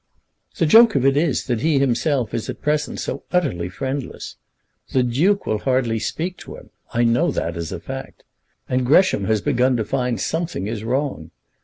[0.57, 4.35] "The joke of it is, that he himself is at present so utterly friendless.
[4.93, 6.71] The Duke will hardly speak to him.
[6.91, 8.23] I know that as a fact.
[8.67, 11.29] And Gresham has begun to find something is wrong.